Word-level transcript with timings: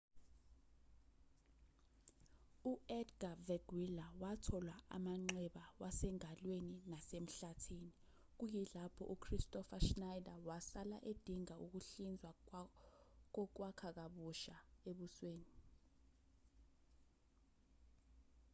u-edga 2.71 3.29
veguilla 3.47 4.05
wathola 4.21 4.75
amanxeba 4.95 5.63
wasengalweni 5.81 6.75
nasemhlathini 6.91 7.91
kuyilapho 8.37 9.03
u-kristoffer 9.13 9.81
schneider 9.87 10.37
wasala 10.49 10.97
edinga 11.11 11.55
ukuhlizwa 11.65 12.31
kokwakha 13.33 13.89
kabusha 13.97 14.57
ebusweni 14.89 15.51